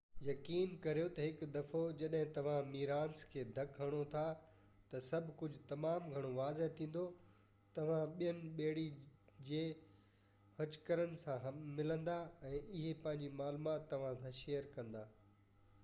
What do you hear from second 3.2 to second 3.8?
کي ڌڪ